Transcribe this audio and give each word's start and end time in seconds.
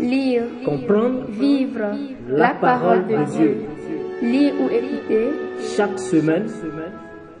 Lire, 0.00 0.42
Comprendre, 0.64 1.26
vivre 1.28 1.92
la 2.28 2.54
parole 2.54 3.06
de 3.06 3.16
Dieu. 3.36 3.56
Lire 4.22 4.54
ou 4.60 4.70
écouter 4.70 5.28
chaque 5.76 5.98
semaine, 5.98 6.48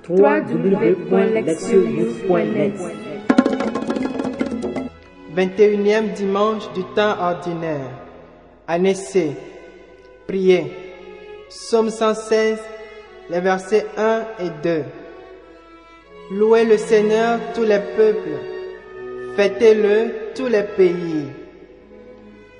www.lectionnews.net 0.08 2.74
21e 5.34 6.12
dimanche 6.12 6.70
du 6.74 6.82
temps 6.94 7.16
ordinaire. 7.20 7.90
Année 8.68 8.94
C. 8.94 9.32
Priez. 10.26 10.70
Psaume 11.48 11.88
116, 11.90 12.58
les 13.30 13.40
versets 13.40 13.86
1 13.96 14.22
et 14.40 14.50
2. 14.62 14.84
Louez 16.32 16.64
le 16.64 16.76
Seigneur 16.76 17.38
tous 17.54 17.62
les 17.62 17.80
peuples. 17.96 18.53
Fêtez-le 19.36 20.32
tous 20.36 20.46
les 20.46 20.62
pays. 20.62 21.26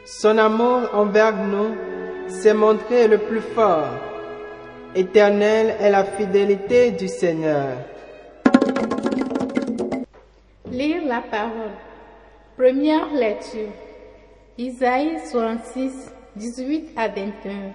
Son 0.05 0.37
amour 0.39 0.91
envers 0.93 1.37
nous 1.37 1.77
s'est 2.27 2.53
montré 2.53 3.07
le 3.07 3.19
plus 3.19 3.41
fort. 3.41 3.91
Éternelle 4.97 5.77
est 5.81 5.91
la 5.91 6.03
fidélité 6.03 6.91
du 6.91 7.07
Seigneur. 7.07 7.77
Lire 10.69 11.05
la 11.07 11.21
parole. 11.21 11.77
Première 12.57 13.13
lecture. 13.15 13.71
Isaïe 14.59 15.19
66, 15.31 16.13
18 16.35 16.91
à 16.97 17.07
21. 17.07 17.73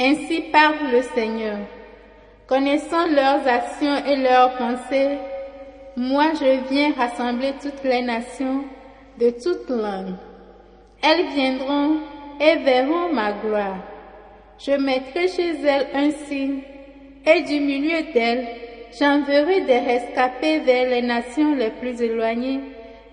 Ainsi 0.00 0.42
parle 0.52 0.92
le 0.92 1.02
Seigneur. 1.02 1.58
Connaissant 2.46 3.08
leurs 3.08 3.48
actions 3.48 4.04
et 4.06 4.14
leurs 4.14 4.56
pensées, 4.56 5.18
moi 5.96 6.32
je 6.34 6.68
viens 6.68 6.92
rassembler 6.92 7.52
toutes 7.62 7.84
les 7.84 8.02
nations 8.02 8.64
de 9.18 9.30
toutes 9.30 9.70
langues. 9.70 10.16
Elles 11.02 11.26
viendront 11.34 11.98
et 12.40 12.56
verront 12.56 13.12
ma 13.12 13.32
gloire. 13.32 13.76
Je 14.58 14.72
mettrai 14.72 15.28
chez 15.28 15.64
elles 15.64 15.88
un 15.94 16.10
signe, 16.10 16.62
et 17.26 17.42
du 17.42 17.60
milieu 17.60 18.12
d'elles, 18.12 18.46
j'enverrai 18.98 19.62
des 19.62 19.78
rescapés 19.78 20.60
vers 20.60 20.88
les 20.88 21.02
nations 21.02 21.54
les 21.54 21.70
plus 21.70 22.00
éloignées, 22.00 22.60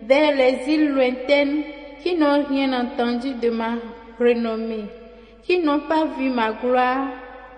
vers 0.02 0.36
les 0.36 0.68
îles 0.68 0.90
lointaines 0.90 1.64
qui 2.02 2.16
n'ont 2.16 2.44
rien 2.44 2.74
entendu 2.74 3.34
de 3.36 3.50
ma 3.50 3.76
renommée, 4.20 4.86
qui 5.44 5.59
n'ont 5.59 5.82
pas 5.82 6.06
vu 6.18 6.30
ma 6.30 6.54
gloire. 6.54 7.08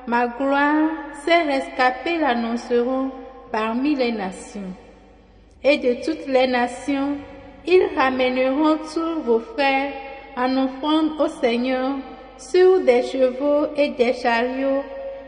Ma 0.05 0.27
gloire, 0.27 0.89
ces 1.23 1.44
rescapés 1.44 2.17
l'annonceront 2.17 3.09
parmi 3.53 3.95
les 3.95 4.11
nations. 4.11 4.73
Et 5.64 5.78
de 5.78 6.03
toutes 6.03 6.28
les 6.28 6.47
nations, 6.47 7.17
ils 7.66 7.88
ramèneront 7.95 8.78
tous 8.94 9.22
vos 9.23 9.39
frères 9.39 9.94
en 10.36 10.66
offrande 10.66 11.11
au 11.19 11.28
Seigneur 11.28 11.95
sur 12.38 12.81
des 12.81 13.03
chevaux 13.03 13.67
et 13.78 13.89
des 13.89 14.14
chariots, 14.14 14.84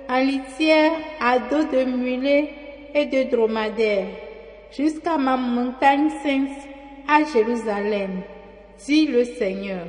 en 0.09 0.19
litière 0.19 0.91
à 1.21 1.39
dos 1.39 1.63
de 1.63 1.85
mulets 1.85 2.49
et 2.93 3.05
de 3.05 3.29
dromadaires, 3.29 4.07
jusqu'à 4.71 5.17
ma 5.17 5.37
montagne 5.37 6.09
sainte 6.23 6.49
à 7.07 7.23
Jérusalem, 7.23 8.21
dit 8.85 9.07
le 9.07 9.23
Seigneur. 9.23 9.87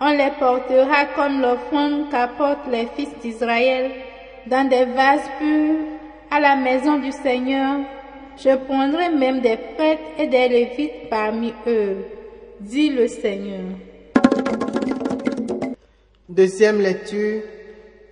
On 0.00 0.10
les 0.10 0.32
portera 0.38 1.04
comme 1.14 1.40
l'offrande 1.40 2.10
qu'apportent 2.10 2.68
les 2.70 2.86
fils 2.96 3.10
d'Israël 3.22 3.90
dans 4.46 4.68
des 4.68 4.84
vases 4.86 5.30
purs 5.38 5.78
à 6.30 6.40
la 6.40 6.56
maison 6.56 6.98
du 6.98 7.12
Seigneur. 7.12 7.80
Je 8.36 8.56
prendrai 8.56 9.10
même 9.10 9.40
des 9.40 9.56
prêtres 9.76 10.02
et 10.18 10.26
des 10.26 10.48
lévites 10.48 11.08
parmi 11.08 11.54
eux, 11.66 11.98
dit 12.60 12.90
le 12.90 13.06
Seigneur. 13.06 13.62
Deuxième 16.28 16.80
lecture, 16.80 17.42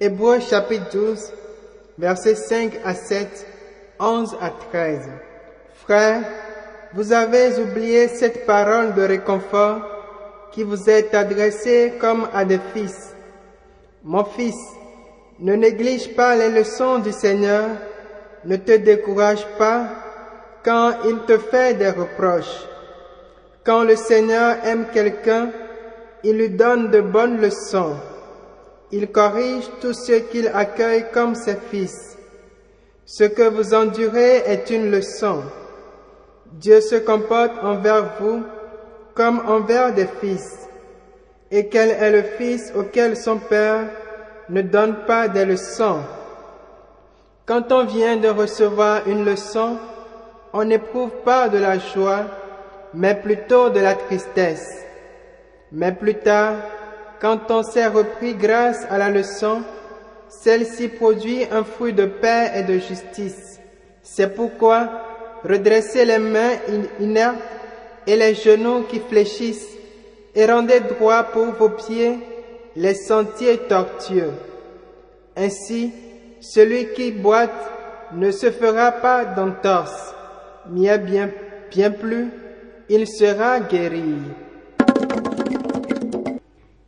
Hébreux 0.00 0.38
chapitre 0.40 0.90
12, 0.92 1.32
versets 1.98 2.36
5 2.36 2.72
à 2.84 2.94
7, 2.94 3.46
11 3.98 4.36
à 4.40 4.50
13. 4.70 5.00
Frères, 5.74 6.22
vous 6.94 7.12
avez 7.12 7.58
oublié 7.58 8.06
cette 8.06 8.46
parole 8.46 8.94
de 8.94 9.02
réconfort 9.02 9.82
qui 10.52 10.62
vous 10.62 10.88
est 10.88 11.14
adressée 11.14 11.94
comme 12.00 12.28
à 12.32 12.44
des 12.44 12.60
fils. 12.72 13.14
Mon 14.04 14.24
fils, 14.24 14.58
ne 15.40 15.54
néglige 15.56 16.14
pas 16.14 16.36
les 16.36 16.50
leçons 16.50 16.98
du 17.00 17.10
Seigneur, 17.10 17.70
ne 18.44 18.56
te 18.56 18.76
décourage 18.76 19.44
pas 19.58 19.88
quand 20.64 20.92
il 21.04 21.18
te 21.20 21.38
fait 21.38 21.74
des 21.74 21.90
reproches. 21.90 22.66
Quand 23.64 23.84
le 23.84 23.96
Seigneur 23.96 24.56
aime 24.64 24.86
quelqu'un, 24.92 25.50
il 26.24 26.36
lui 26.36 26.50
donne 26.50 26.90
de 26.90 27.00
bonnes 27.00 27.40
leçons. 27.40 27.96
Il 28.90 29.10
corrige 29.10 29.64
tous 29.80 29.94
ceux 29.94 30.20
qu'il 30.20 30.48
accueille 30.48 31.06
comme 31.12 31.34
ses 31.34 31.56
fils. 31.56 32.16
Ce 33.04 33.24
que 33.24 33.48
vous 33.48 33.74
endurez 33.74 34.38
est 34.46 34.70
une 34.70 34.90
leçon. 34.90 35.42
Dieu 36.52 36.80
se 36.80 36.96
comporte 36.96 37.52
envers 37.62 38.14
vous 38.20 38.42
comme 39.14 39.40
envers 39.46 39.92
des 39.92 40.06
fils. 40.20 40.68
Et 41.50 41.68
quel 41.68 41.90
est 41.90 42.10
le 42.10 42.22
fils 42.22 42.72
auquel 42.74 43.16
son 43.16 43.38
père 43.38 43.86
ne 44.48 44.62
donne 44.62 45.04
pas 45.06 45.28
des 45.28 45.44
leçons? 45.44 46.00
Quand 47.46 47.72
on 47.72 47.84
vient 47.84 48.16
de 48.16 48.28
recevoir 48.28 49.06
une 49.06 49.24
leçon, 49.24 49.78
on 50.52 50.64
n'éprouve 50.64 51.10
pas 51.24 51.48
de 51.48 51.58
la 51.58 51.78
joie, 51.78 52.26
mais 52.94 53.14
plutôt 53.14 53.70
de 53.70 53.80
la 53.80 53.94
tristesse. 53.94 54.84
Mais 55.72 55.92
plus 55.92 56.16
tard, 56.16 56.56
quand 57.20 57.50
on 57.50 57.62
s'est 57.62 57.86
repris 57.86 58.34
grâce 58.34 58.84
à 58.90 58.98
la 58.98 59.08
leçon, 59.08 59.62
celle-ci 60.28 60.88
produit 60.88 61.46
un 61.50 61.64
fruit 61.64 61.92
de 61.92 62.06
paix 62.06 62.50
et 62.56 62.62
de 62.62 62.78
justice. 62.78 63.60
C'est 64.02 64.34
pourquoi 64.34 64.90
redressez 65.44 66.04
les 66.04 66.18
mains 66.18 66.52
inertes 67.00 67.36
et 68.06 68.16
les 68.16 68.34
genoux 68.34 68.82
qui 68.82 69.00
fléchissent, 69.00 69.68
et 70.34 70.46
rendez 70.46 70.80
droit 70.80 71.24
pour 71.24 71.46
vos 71.52 71.68
pieds 71.68 72.18
les 72.74 72.94
sentiers 72.94 73.58
tortueux. 73.58 74.32
Ainsi, 75.36 75.92
celui 76.40 76.92
qui 76.94 77.12
boite 77.12 77.50
ne 78.12 78.30
se 78.30 78.50
fera 78.50 78.92
pas 78.92 79.24
d'entorse, 79.24 80.14
mais 80.70 80.98
bien, 80.98 81.30
bien 81.70 81.90
plus, 81.90 82.30
il 82.88 83.06
sera 83.06 83.60
guéri. 83.60 84.16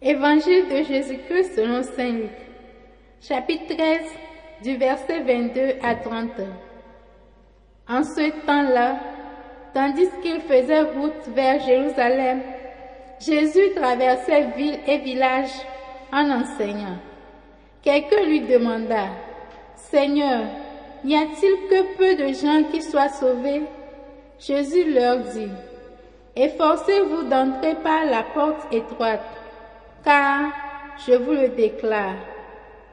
Évangile 0.02 0.68
de 0.68 0.82
Jésus-Christ 0.84 1.54
selon 1.56 1.82
Saint 1.82 2.12
Luc, 2.12 2.30
chapitre 3.20 3.74
13, 3.74 4.00
du 4.62 4.76
verset 4.76 5.20
22 5.20 5.60
à 5.82 5.94
30. 5.94 6.30
En 7.88 8.02
ce 8.02 8.30
temps-là, 8.46 9.00
tandis 9.72 10.08
qu'il 10.22 10.40
faisait 10.40 10.82
route 10.82 11.28
vers 11.34 11.60
Jérusalem, 11.60 12.42
Jésus 13.20 13.74
traversait 13.74 14.48
ville 14.56 14.78
et 14.86 14.98
village 14.98 15.52
en 16.12 16.30
enseignant. 16.30 16.98
Quelqu'un 17.82 18.24
lui 18.24 18.40
demanda, 18.40 19.08
Seigneur, 19.76 20.44
n'y 21.04 21.16
a-t-il 21.16 21.68
que 21.68 21.96
peu 21.96 22.16
de 22.16 22.32
gens 22.32 22.62
qui 22.70 22.82
soient 22.82 23.08
sauvés? 23.08 23.62
Jésus 24.38 24.92
leur 24.92 25.18
dit, 25.18 25.50
Efforcez-vous 26.36 27.28
d'entrer 27.28 27.76
par 27.76 28.04
la 28.06 28.24
porte 28.34 28.72
étroite, 28.72 29.22
car, 30.04 30.50
je 31.06 31.14
vous 31.14 31.32
le 31.32 31.48
déclare, 31.48 32.16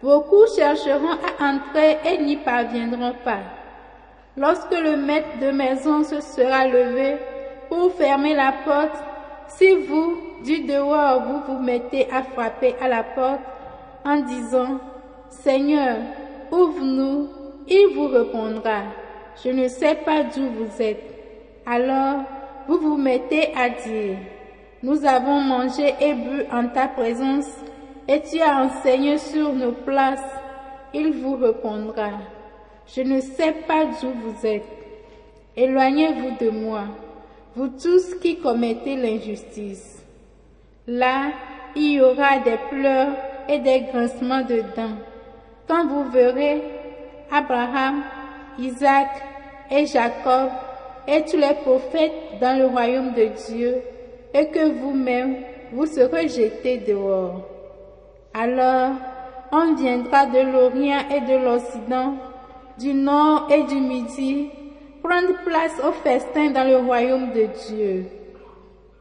beaucoup 0.03 0.45
chercheront 0.55 1.13
à 1.13 1.43
entrer 1.43 1.97
et 2.05 2.21
n'y 2.21 2.37
parviendront 2.37 3.15
pas. 3.23 3.39
Lorsque 4.37 4.71
le 4.71 4.95
maître 4.95 5.39
de 5.41 5.51
maison 5.51 6.03
se 6.03 6.21
sera 6.21 6.67
levé 6.67 7.17
pour 7.67 7.91
fermer 7.93 8.35
la 8.35 8.53
porte, 8.63 8.95
si 9.47 9.73
vous, 9.75 10.17
du 10.43 10.61
dehors, 10.61 11.23
vous 11.23 11.53
vous 11.53 11.59
mettez 11.59 12.07
à 12.11 12.23
frapper 12.23 12.75
à 12.81 12.87
la 12.87 13.03
porte 13.03 13.41
en 14.05 14.17
disant, 14.17 14.79
Seigneur, 15.29 15.97
ouvre-nous, 16.51 17.27
il 17.67 17.93
vous 17.95 18.07
répondra, 18.07 18.83
je 19.43 19.49
ne 19.49 19.67
sais 19.67 19.95
pas 19.95 20.23
d'où 20.23 20.47
vous 20.49 20.81
êtes. 20.81 21.03
Alors, 21.65 22.21
vous 22.67 22.77
vous 22.77 22.97
mettez 22.97 23.53
à 23.55 23.69
dire, 23.69 24.17
nous 24.83 25.05
avons 25.05 25.41
mangé 25.41 25.93
et 25.99 26.13
bu 26.13 26.43
en 26.51 26.67
ta 26.67 26.87
présence, 26.87 27.49
et 28.07 28.21
tu 28.21 28.39
as 28.39 28.63
enseigné 28.63 29.17
sur 29.17 29.53
nos 29.53 29.71
places. 29.71 30.19
Il 30.93 31.13
vous 31.13 31.35
répondra, 31.35 32.09
je 32.87 33.01
ne 33.01 33.21
sais 33.21 33.53
pas 33.67 33.85
d'où 33.85 34.09
vous 34.09 34.45
êtes. 34.45 34.65
Éloignez-vous 35.55 36.45
de 36.45 36.49
moi, 36.49 36.83
vous 37.55 37.67
tous 37.67 38.15
qui 38.15 38.37
commettez 38.37 38.95
l'injustice. 38.95 40.03
Là, 40.87 41.31
il 41.75 41.93
y 41.93 42.01
aura 42.01 42.39
des 42.39 42.57
pleurs 42.69 43.15
et 43.47 43.59
des 43.59 43.81
grincements 43.81 44.41
de 44.41 44.61
dents. 44.75 44.97
Quand 45.67 45.87
vous 45.87 46.09
verrez 46.09 46.61
Abraham, 47.31 48.03
Isaac 48.59 49.07
et 49.71 49.85
Jacob 49.85 50.49
et 51.07 51.23
tous 51.23 51.37
les 51.37 51.55
prophètes 51.63 52.39
dans 52.41 52.57
le 52.57 52.67
royaume 52.67 53.13
de 53.13 53.29
Dieu, 53.47 53.77
et 54.33 54.47
que 54.47 54.71
vous-même 54.79 55.37
vous 55.73 55.85
serez 55.85 56.27
jetés 56.27 56.77
dehors. 56.77 57.47
Alors, 58.33 58.91
on 59.51 59.73
viendra 59.75 60.25
de 60.25 60.39
l'Orient 60.39 61.03
et 61.09 61.21
de 61.21 61.43
l'Occident, 61.43 62.15
du 62.79 62.93
Nord 62.93 63.47
et 63.51 63.63
du 63.63 63.75
Midi, 63.75 64.49
prendre 65.03 65.33
place 65.45 65.73
au 65.87 65.91
festin 65.91 66.51
dans 66.51 66.67
le 66.67 66.77
royaume 66.77 67.31
de 67.31 67.47
Dieu. 67.67 68.05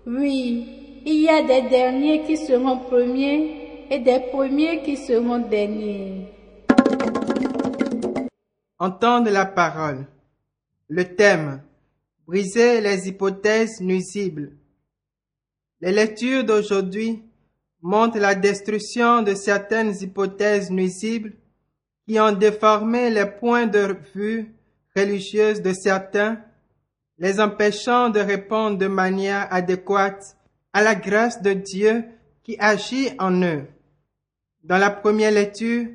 Oui, 0.06 1.02
il 1.04 1.22
y 1.22 1.28
a 1.28 1.42
des 1.42 1.68
derniers 1.68 2.20
qui 2.22 2.36
seront 2.36 2.78
premiers 2.78 3.86
et 3.90 3.98
des 3.98 4.20
premiers 4.32 4.82
qui 4.82 4.96
seront 4.96 5.38
derniers. 5.38 6.28
Entendre 8.82 9.30
la 9.30 9.44
parole. 9.44 10.06
Le 10.88 11.14
thème. 11.14 11.62
Briser 12.26 12.80
les 12.80 13.08
hypothèses 13.08 13.78
nuisibles. 13.82 14.56
Les 15.82 15.92
lectures 15.92 16.44
d'aujourd'hui 16.44 17.22
montrent 17.82 18.18
la 18.18 18.34
destruction 18.34 19.20
de 19.20 19.34
certaines 19.34 19.94
hypothèses 20.00 20.70
nuisibles 20.70 21.34
qui 22.08 22.18
ont 22.18 22.32
déformé 22.32 23.10
les 23.10 23.26
points 23.26 23.66
de 23.66 23.98
vue 24.14 24.54
religieuses 24.96 25.60
de 25.60 25.74
certains, 25.74 26.40
les 27.18 27.38
empêchant 27.38 28.08
de 28.08 28.20
répondre 28.20 28.78
de 28.78 28.86
manière 28.86 29.46
adéquate 29.52 30.38
à 30.72 30.82
la 30.82 30.94
grâce 30.94 31.42
de 31.42 31.52
Dieu 31.52 32.04
qui 32.42 32.56
agit 32.58 33.10
en 33.18 33.42
eux. 33.42 33.66
Dans 34.64 34.78
la 34.78 34.90
première 34.90 35.32
lecture, 35.32 35.86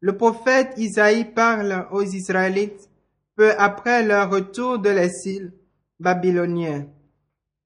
le 0.00 0.16
prophète 0.16 0.74
Isaïe 0.76 1.24
parle 1.24 1.86
aux 1.90 2.02
Israélites 2.02 2.88
peu 3.36 3.52
après 3.58 4.02
leur 4.02 4.30
retour 4.30 4.78
de 4.78 4.90
l'exil 4.90 5.52
babylonien. 5.98 6.86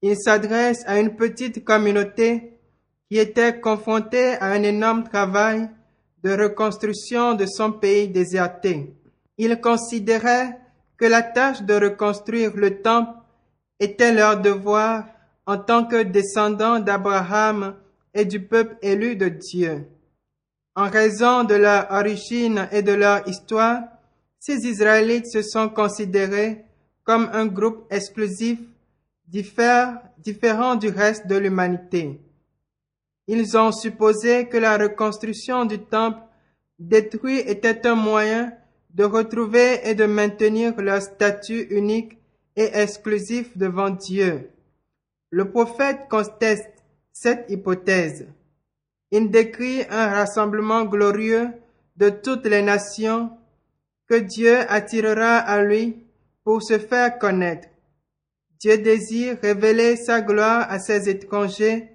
Il 0.01 0.17
s'adresse 0.17 0.83
à 0.87 0.99
une 0.99 1.17
petite 1.17 1.65
communauté 1.65 2.59
qui 3.09 3.19
était 3.19 3.61
confrontée 3.61 4.35
à 4.41 4.47
un 4.47 4.63
énorme 4.63 5.05
travail 5.05 5.69
de 6.23 6.31
reconstruction 6.31 7.35
de 7.35 7.47
son 7.47 7.73
pays 7.73 8.09
déserté. 8.09 8.95
Il 9.39 9.61
considérait 9.61 10.59
que 10.97 11.05
la 11.05 11.23
tâche 11.23 11.63
de 11.63 11.75
reconstruire 11.75 12.53
le 12.57 12.81
temple 12.81 13.13
était 13.81 14.13
leur 14.13 14.41
devoir 14.41 15.05
en 15.47 15.59
tant 15.59 15.85
que 15.85 16.03
descendants 16.03 16.79
d'Abraham 16.79 17.75
et 18.15 18.25
du 18.25 18.41
peuple 18.41 18.77
élu 18.83 19.17
de 19.17 19.29
Dieu. 19.29 19.87
En 20.75 20.89
raison 20.89 21.45
de 21.45 21.55
leur 21.55 21.91
origine 21.91 22.69
et 22.73 22.83
de 22.83 22.93
leur 22.93 23.29
histoire, 23.29 23.83
ces 24.39 24.67
Israélites 24.67 25.27
se 25.27 25.43
sont 25.43 25.69
considérés 25.69 26.65
comme 27.05 27.29
un 27.33 27.47
groupe 27.47 27.87
exclusif, 27.91 28.59
différent 29.27 30.77
du 30.77 30.89
reste 30.89 31.27
de 31.27 31.37
l'humanité. 31.37 32.21
Ils 33.27 33.57
ont 33.57 33.73
supposé 33.73 34.49
que 34.49 34.57
la 34.57 34.77
reconstruction 34.77 35.65
du 35.65 35.79
temple 35.79 36.21
détruit 36.79 37.39
était 37.39 37.87
un 37.87 37.95
moyen 37.95 38.53
de 38.95 39.05
retrouver 39.05 39.81
et 39.89 39.95
de 39.95 40.05
maintenir 40.05 40.79
leur 40.81 41.01
statut 41.01 41.63
unique 41.71 42.19
et 42.57 42.71
exclusif 42.75 43.57
devant 43.57 43.91
Dieu. 43.91 44.51
Le 45.31 45.51
prophète 45.51 46.09
conteste 46.11 46.69
cette 47.13 47.47
hypothèse. 47.49 48.27
Il 49.13 49.31
décrit 49.31 49.83
un 49.91 50.09
rassemblement 50.09 50.87
glorieux 50.87 51.51
de 51.97 52.09
toutes 52.09 52.47
les 52.47 52.63
nations 52.63 53.31
que 54.09 54.15
Dieu 54.15 54.59
attirera 54.71 55.37
à 55.37 55.63
lui 55.63 56.07
pour 56.45 56.63
se 56.63 56.79
faire 56.79 57.19
connaître. 57.19 57.69
Dieu 58.59 58.79
désire 58.79 59.37
révéler 59.43 59.97
sa 59.97 60.23
gloire 60.23 60.67
à 60.71 60.79
ses 60.79 61.11
étrangers 61.11 61.91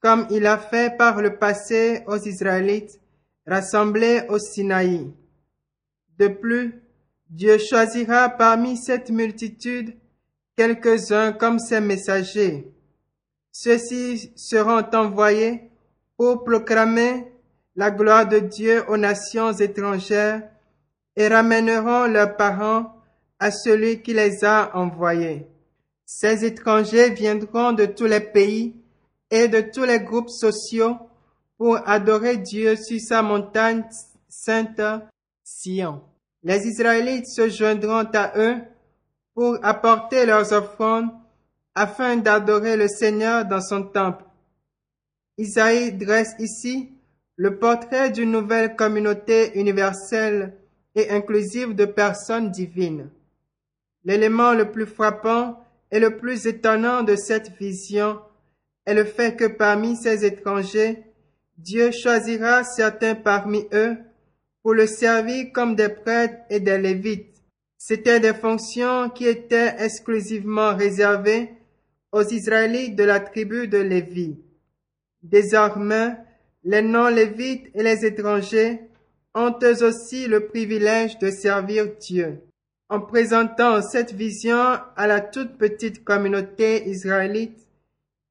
comme 0.00 0.26
il 0.30 0.46
a 0.46 0.56
fait 0.56 0.96
par 0.96 1.20
le 1.20 1.36
passé 1.36 2.04
aux 2.06 2.18
Israélites 2.18 3.00
rassemblés 3.44 4.22
au 4.28 4.38
Sinaï. 4.38 5.12
De 6.18 6.28
plus, 6.28 6.80
Dieu 7.28 7.58
choisira 7.58 8.28
parmi 8.28 8.76
cette 8.76 9.10
multitude 9.10 9.96
quelques-uns 10.56 11.32
comme 11.32 11.58
ses 11.58 11.80
messagers. 11.80 12.72
Ceux-ci 13.50 14.32
seront 14.36 14.84
envoyés 14.94 15.71
pour 16.16 16.44
proclamer 16.44 17.32
la 17.76 17.90
gloire 17.90 18.28
de 18.28 18.38
Dieu 18.38 18.84
aux 18.88 18.96
nations 18.96 19.52
étrangères 19.52 20.42
et 21.16 21.28
ramèneront 21.28 22.06
leurs 22.06 22.36
parents 22.36 22.94
à 23.38 23.50
celui 23.50 24.02
qui 24.02 24.14
les 24.14 24.44
a 24.44 24.76
envoyés. 24.76 25.46
Ces 26.04 26.44
étrangers 26.44 27.10
viendront 27.10 27.72
de 27.72 27.86
tous 27.86 28.06
les 28.06 28.20
pays 28.20 28.76
et 29.30 29.48
de 29.48 29.60
tous 29.60 29.84
les 29.84 30.00
groupes 30.00 30.30
sociaux 30.30 30.96
pour 31.56 31.78
adorer 31.88 32.36
Dieu 32.36 32.76
sur 32.76 33.00
sa 33.00 33.22
montagne 33.22 33.84
sainte 34.28 34.80
Sion. 35.42 36.02
Les 36.42 36.66
Israélites 36.66 37.28
se 37.28 37.48
joindront 37.48 38.08
à 38.14 38.32
eux 38.36 38.56
pour 39.34 39.58
apporter 39.62 40.26
leurs 40.26 40.52
offrandes 40.52 41.10
afin 41.74 42.16
d'adorer 42.16 42.76
le 42.76 42.88
Seigneur 42.88 43.44
dans 43.44 43.60
son 43.60 43.84
temple. 43.84 44.24
Isaïe 45.38 45.92
dresse 45.92 46.34
ici 46.38 46.90
le 47.36 47.58
portrait 47.58 48.10
d'une 48.10 48.30
nouvelle 48.30 48.76
communauté 48.76 49.58
universelle 49.58 50.54
et 50.94 51.10
inclusive 51.10 51.74
de 51.74 51.86
personnes 51.86 52.50
divines. 52.50 53.10
L'élément 54.04 54.52
le 54.52 54.70
plus 54.70 54.86
frappant 54.86 55.58
et 55.90 56.00
le 56.00 56.16
plus 56.16 56.46
étonnant 56.46 57.02
de 57.02 57.16
cette 57.16 57.50
vision 57.58 58.20
est 58.84 58.94
le 58.94 59.04
fait 59.04 59.36
que 59.36 59.46
parmi 59.46 59.96
ces 59.96 60.24
étrangers, 60.24 61.04
Dieu 61.56 61.90
choisira 61.92 62.64
certains 62.64 63.14
parmi 63.14 63.64
eux 63.72 63.96
pour 64.62 64.74
le 64.74 64.86
servir 64.86 65.52
comme 65.52 65.74
des 65.74 65.88
prêtres 65.88 66.42
et 66.50 66.60
des 66.60 66.78
lévites. 66.78 67.42
C'étaient 67.78 68.20
des 68.20 68.34
fonctions 68.34 69.10
qui 69.10 69.26
étaient 69.26 69.74
exclusivement 69.78 70.76
réservées 70.76 71.50
aux 72.12 72.22
Israélites 72.22 72.94
de 72.94 73.04
la 73.04 73.18
tribu 73.18 73.66
de 73.66 73.78
Lévi. 73.78 74.38
Désormais, 75.22 76.16
les 76.64 76.82
non-lévites 76.82 77.70
et 77.74 77.82
les 77.82 78.04
étrangers 78.04 78.80
ont 79.34 79.54
eux 79.62 79.84
aussi 79.84 80.26
le 80.26 80.46
privilège 80.46 81.18
de 81.18 81.30
servir 81.30 81.96
Dieu. 82.00 82.40
En 82.88 83.00
présentant 83.00 83.80
cette 83.80 84.12
vision 84.12 84.78
à 84.96 85.06
la 85.06 85.20
toute 85.20 85.56
petite 85.56 86.04
communauté 86.04 86.88
israélite, 86.88 87.66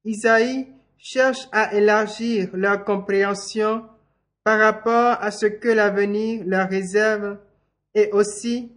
Isaïe 0.04 0.68
cherche 0.98 1.48
à 1.50 1.74
élargir 1.74 2.50
leur 2.52 2.84
compréhension 2.84 3.84
par 4.44 4.60
rapport 4.60 5.16
à 5.20 5.30
ce 5.30 5.46
que 5.46 5.68
l'avenir 5.68 6.42
leur 6.46 6.68
réserve 6.68 7.38
et 7.94 8.10
aussi 8.12 8.70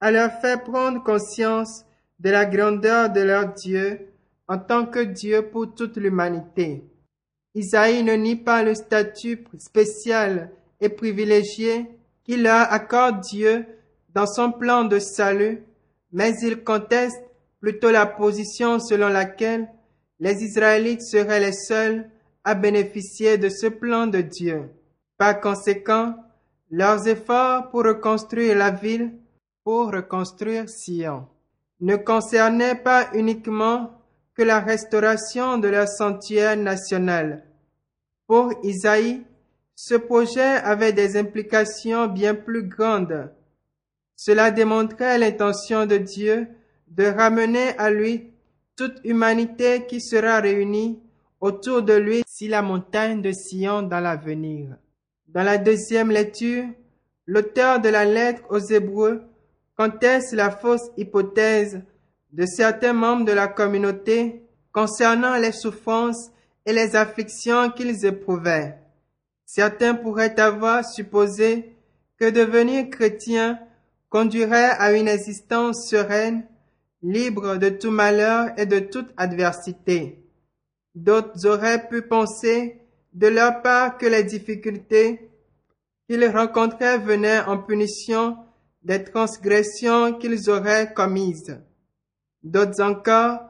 à 0.00 0.10
leur 0.10 0.30
faire 0.40 0.62
prendre 0.62 1.02
conscience 1.02 1.84
de 2.18 2.30
la 2.30 2.46
grandeur 2.46 3.10
de 3.10 3.20
leur 3.20 3.52
Dieu 3.52 4.08
en 4.48 4.58
tant 4.58 4.86
que 4.86 5.00
Dieu 5.00 5.42
pour 5.42 5.74
toute 5.74 5.96
l'humanité. 5.96 6.84
Isaïe 7.56 8.02
ne 8.02 8.12
nie 8.16 8.36
pas 8.36 8.62
le 8.62 8.74
statut 8.74 9.42
spécial 9.58 10.50
et 10.78 10.90
privilégié 10.90 11.86
qu'il 12.22 12.46
accorde 12.46 13.20
Dieu 13.20 13.64
dans 14.14 14.26
son 14.26 14.52
plan 14.52 14.84
de 14.84 14.98
salut, 14.98 15.62
mais 16.12 16.34
il 16.42 16.62
conteste 16.62 17.22
plutôt 17.60 17.90
la 17.90 18.04
position 18.04 18.78
selon 18.78 19.08
laquelle 19.08 19.68
les 20.20 20.44
Israélites 20.44 21.00
seraient 21.00 21.40
les 21.40 21.52
seuls 21.52 22.10
à 22.44 22.54
bénéficier 22.54 23.38
de 23.38 23.48
ce 23.48 23.68
plan 23.68 24.06
de 24.06 24.20
Dieu. 24.20 24.68
Par 25.16 25.40
conséquent, 25.40 26.14
leurs 26.70 27.08
efforts 27.08 27.70
pour 27.70 27.84
reconstruire 27.84 28.58
la 28.58 28.70
ville, 28.70 29.14
pour 29.64 29.92
reconstruire 29.92 30.68
Sion, 30.68 31.26
ne 31.80 31.96
concernaient 31.96 32.74
pas 32.74 33.08
uniquement 33.14 33.95
que 34.36 34.42
la 34.42 34.60
restauration 34.60 35.56
de 35.56 35.68
leur 35.68 35.88
sanctuaire 35.88 36.56
national. 36.56 37.42
Pour 38.26 38.52
Isaïe, 38.62 39.22
ce 39.74 39.94
projet 39.94 40.40
avait 40.42 40.92
des 40.92 41.16
implications 41.16 42.06
bien 42.06 42.34
plus 42.34 42.64
grandes. 42.64 43.30
Cela 44.14 44.50
démontrait 44.50 45.18
l'intention 45.18 45.86
de 45.86 45.96
Dieu 45.96 46.48
de 46.88 47.04
ramener 47.04 47.76
à 47.78 47.90
lui 47.90 48.30
toute 48.76 49.00
humanité 49.04 49.86
qui 49.86 50.00
sera 50.00 50.40
réunie 50.40 51.00
autour 51.40 51.82
de 51.82 51.94
lui 51.94 52.22
si 52.26 52.48
la 52.48 52.62
montagne 52.62 53.22
de 53.22 53.32
Sion 53.32 53.82
dans 53.82 54.00
l'avenir. 54.00 54.76
Dans 55.28 55.42
la 55.42 55.56
deuxième 55.56 56.10
lecture, 56.10 56.64
l'auteur 57.26 57.80
de 57.80 57.88
la 57.88 58.04
lettre 58.04 58.42
aux 58.50 58.58
Hébreux 58.58 59.22
conteste 59.76 60.32
la 60.32 60.50
fausse 60.50 60.90
hypothèse 60.96 61.82
de 62.36 62.44
certains 62.44 62.92
membres 62.92 63.24
de 63.24 63.32
la 63.32 63.48
communauté 63.48 64.42
concernant 64.70 65.36
les 65.36 65.52
souffrances 65.52 66.30
et 66.66 66.74
les 66.74 66.94
afflictions 66.94 67.70
qu'ils 67.70 68.04
éprouvaient. 68.04 68.76
Certains 69.46 69.94
pourraient 69.94 70.38
avoir 70.38 70.84
supposé 70.84 71.72
que 72.18 72.28
devenir 72.28 72.90
chrétien 72.90 73.58
conduirait 74.10 74.72
à 74.78 74.92
une 74.92 75.08
existence 75.08 75.88
sereine 75.88 76.46
libre 77.02 77.56
de 77.56 77.70
tout 77.70 77.90
malheur 77.90 78.50
et 78.58 78.66
de 78.66 78.80
toute 78.80 79.08
adversité. 79.16 80.22
D'autres 80.94 81.46
auraient 81.46 81.88
pu 81.88 82.02
penser 82.02 82.82
de 83.14 83.28
leur 83.28 83.62
part 83.62 83.96
que 83.96 84.04
les 84.04 84.24
difficultés 84.24 85.30
qu'ils 86.06 86.28
rencontraient 86.28 86.98
venaient 86.98 87.40
en 87.40 87.56
punition 87.56 88.36
des 88.82 89.02
transgressions 89.02 90.12
qu'ils 90.18 90.50
auraient 90.50 90.92
commises. 90.92 91.58
D'autres 92.46 92.80
encore 92.80 93.40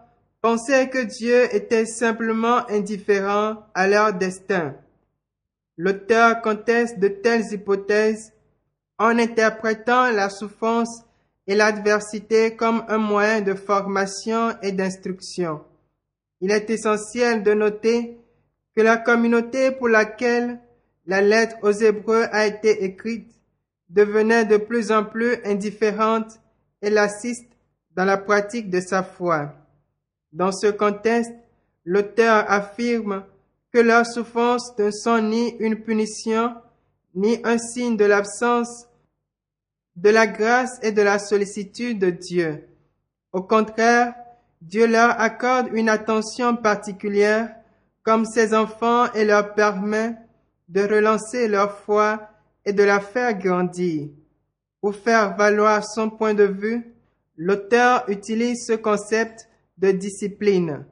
pensaient 0.40 0.88
que 0.88 1.04
Dieu 1.04 1.54
était 1.54 1.84
simplement 1.84 2.66
indifférent 2.70 3.62
à 3.74 3.86
leur 3.86 4.14
destin. 4.14 4.74
L'auteur 5.76 6.40
conteste 6.40 6.98
de 6.98 7.08
telles 7.08 7.52
hypothèses 7.52 8.32
en 8.96 9.18
interprétant 9.18 10.10
la 10.12 10.30
souffrance 10.30 11.02
et 11.46 11.54
l'adversité 11.54 12.56
comme 12.56 12.86
un 12.88 12.96
moyen 12.96 13.42
de 13.42 13.52
formation 13.52 14.58
et 14.62 14.72
d'instruction. 14.72 15.60
Il 16.40 16.50
est 16.50 16.70
essentiel 16.70 17.42
de 17.42 17.52
noter 17.52 18.16
que 18.74 18.80
la 18.80 18.96
communauté 18.96 19.72
pour 19.72 19.88
laquelle 19.88 20.58
la 21.04 21.20
lettre 21.20 21.56
aux 21.60 21.70
Hébreux 21.70 22.24
a 22.32 22.46
été 22.46 22.82
écrite 22.82 23.30
devenait 23.90 24.46
de 24.46 24.56
plus 24.56 24.90
en 24.90 25.04
plus 25.04 25.36
indifférente 25.44 26.40
et 26.80 26.88
lassiste 26.88 27.55
dans 27.96 28.04
la 28.04 28.18
pratique 28.18 28.68
de 28.68 28.78
sa 28.80 29.02
foi. 29.02 29.54
Dans 30.30 30.52
ce 30.52 30.66
contexte, 30.66 31.32
l'auteur 31.86 32.44
affirme 32.48 33.24
que 33.72 33.78
leurs 33.78 34.06
souffrances 34.06 34.76
ne 34.78 34.90
sont 34.90 35.20
ni 35.20 35.56
une 35.58 35.82
punition, 35.82 36.54
ni 37.14 37.40
un 37.42 37.56
signe 37.56 37.96
de 37.96 38.04
l'absence 38.04 38.86
de 39.96 40.10
la 40.10 40.26
grâce 40.26 40.78
et 40.82 40.92
de 40.92 41.00
la 41.00 41.18
sollicitude 41.18 41.98
de 41.98 42.10
Dieu. 42.10 42.68
Au 43.32 43.42
contraire, 43.42 44.14
Dieu 44.60 44.86
leur 44.86 45.18
accorde 45.18 45.68
une 45.72 45.88
attention 45.88 46.54
particulière 46.54 47.54
comme 48.02 48.26
ses 48.26 48.54
enfants 48.54 49.10
et 49.14 49.24
leur 49.24 49.54
permet 49.54 50.16
de 50.68 50.82
relancer 50.82 51.48
leur 51.48 51.78
foi 51.78 52.28
et 52.66 52.74
de 52.74 52.82
la 52.82 53.00
faire 53.00 53.38
grandir. 53.38 54.10
Pour 54.82 54.94
faire 54.94 55.34
valoir 55.36 55.82
son 55.84 56.10
point 56.10 56.34
de 56.34 56.44
vue, 56.44 56.95
l'auteur 57.36 58.04
utilise 58.08 58.66
ce 58.66 58.72
concept 58.72 59.48
de 59.78 59.90
discipline. 59.90 60.86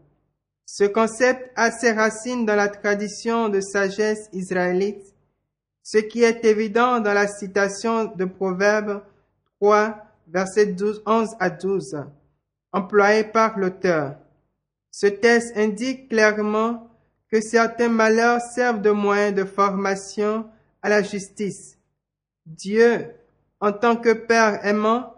Ce 0.67 0.85
concept 0.85 1.51
a 1.57 1.71
ses 1.71 1.93
racines 1.93 2.47
dans 2.47 2.57
la 2.57 2.69
tradition 2.69 3.49
de 3.49 3.61
sagesse 3.61 4.29
israélite 4.33 5.15
ce 5.85 5.99
qui 5.99 6.23
est 6.23 6.45
évident 6.47 6.99
dans 6.99 7.13
la 7.13 7.29
citation 7.29 8.07
de 8.07 8.25
Proverbe 8.25 9.03
3, 9.61 9.95
versets 10.29 10.67
12, 10.67 11.03
11 11.05 11.29
à 11.39 11.51
12, 11.51 11.99
employé 12.73 13.23
par 13.23 13.59
l'auteur. 13.59 14.17
Ce 14.91 15.07
texte 15.07 15.57
indique 15.57 16.09
clairement 16.09 16.89
que 17.31 17.41
certains 17.43 17.91
malheurs 17.91 18.41
servent 18.41 18.81
de 18.81 18.91
moyen 18.91 19.31
de 19.31 19.45
formation 19.45 20.47
à 20.81 20.89
la 20.89 21.03
justice. 21.03 21.79
Dieu, 22.47 23.11
en 23.61 23.73
tant 23.73 23.97
que 23.97 24.15
Père 24.15 24.65
aimant, 24.65 25.14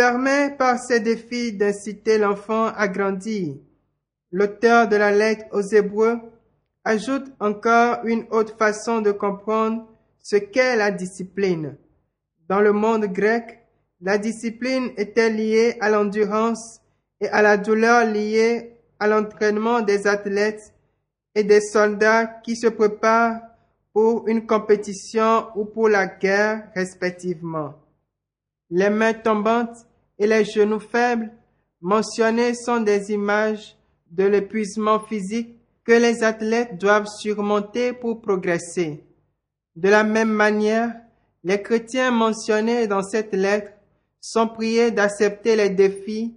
permet 0.00 0.56
par 0.56 0.78
ses 0.78 1.00
défis 1.00 1.52
d'inciter 1.52 2.16
l'enfant 2.16 2.68
à 2.68 2.88
grandir. 2.88 3.56
L'auteur 4.32 4.88
de 4.88 4.96
la 4.96 5.10
lettre 5.10 5.44
aux 5.52 5.60
Hébreux 5.60 6.18
ajoute 6.84 7.30
encore 7.38 7.98
une 8.06 8.24
autre 8.30 8.56
façon 8.56 9.02
de 9.02 9.12
comprendre 9.12 9.86
ce 10.18 10.36
qu'est 10.36 10.76
la 10.76 10.90
discipline. 10.90 11.76
Dans 12.48 12.62
le 12.62 12.72
monde 12.72 13.12
grec, 13.12 13.58
la 14.00 14.16
discipline 14.16 14.90
était 14.96 15.28
liée 15.28 15.76
à 15.82 15.90
l'endurance 15.90 16.80
et 17.20 17.28
à 17.28 17.42
la 17.42 17.58
douleur 17.58 18.06
liée 18.06 18.78
à 18.98 19.06
l'entraînement 19.06 19.82
des 19.82 20.06
athlètes 20.06 20.72
et 21.34 21.44
des 21.44 21.60
soldats 21.60 22.24
qui 22.42 22.56
se 22.56 22.68
préparent 22.68 23.42
pour 23.92 24.26
une 24.28 24.46
compétition 24.46 25.48
ou 25.56 25.66
pour 25.66 25.90
la 25.90 26.06
guerre 26.06 26.70
respectivement. 26.74 27.74
Les 28.70 28.88
mains 28.88 29.12
tombantes 29.12 29.84
et 30.20 30.26
les 30.26 30.44
genoux 30.44 30.78
faibles 30.78 31.32
mentionnés 31.80 32.54
sont 32.54 32.80
des 32.80 33.10
images 33.10 33.74
de 34.10 34.24
l'épuisement 34.24 35.00
physique 35.00 35.56
que 35.82 35.92
les 35.92 36.22
athlètes 36.22 36.78
doivent 36.78 37.08
surmonter 37.08 37.94
pour 37.94 38.20
progresser. 38.20 39.02
De 39.74 39.88
la 39.88 40.04
même 40.04 40.30
manière, 40.30 40.94
les 41.42 41.62
chrétiens 41.62 42.10
mentionnés 42.10 42.86
dans 42.86 43.02
cette 43.02 43.34
lettre 43.34 43.72
sont 44.20 44.46
priés 44.46 44.90
d'accepter 44.90 45.56
les 45.56 45.70
défis 45.70 46.34